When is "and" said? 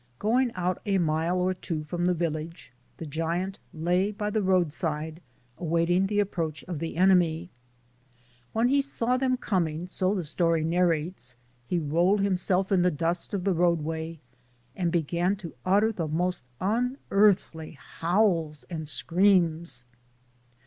14.75-14.91, 18.71-18.87